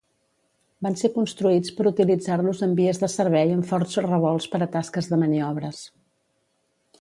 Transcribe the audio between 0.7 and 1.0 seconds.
Van